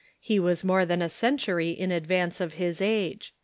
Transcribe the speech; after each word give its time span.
He 0.19 0.39
was 0.39 0.63
more 0.63 0.83
than 0.83 0.99
a 0.99 1.05
centuiy 1.05 1.77
in 1.77 1.91
advance 1.91 2.41
of 2.41 2.53
his 2.53 2.81
age." 2.81 3.35